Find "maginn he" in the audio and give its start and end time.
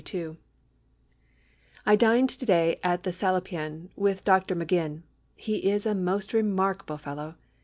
4.55-5.69